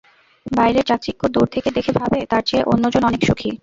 [0.51, 3.51] বাইরের চাকচিক্য দূর থেকে দেখে ভাবে, তার চেয়ে অন্যজন অনেক সুখী।